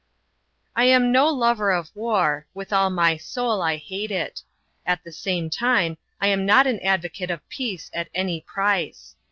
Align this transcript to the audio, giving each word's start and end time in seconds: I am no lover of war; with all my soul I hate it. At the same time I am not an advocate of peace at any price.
I 0.75 0.85
am 0.85 1.11
no 1.11 1.27
lover 1.27 1.69
of 1.71 1.91
war; 1.95 2.47
with 2.55 2.73
all 2.73 2.89
my 2.89 3.17
soul 3.17 3.61
I 3.61 3.75
hate 3.75 4.09
it. 4.09 4.41
At 4.83 5.03
the 5.03 5.11
same 5.11 5.51
time 5.51 5.99
I 6.19 6.25
am 6.29 6.43
not 6.43 6.65
an 6.65 6.79
advocate 6.79 7.29
of 7.29 7.47
peace 7.49 7.91
at 7.93 8.09
any 8.11 8.41
price. 8.41 9.15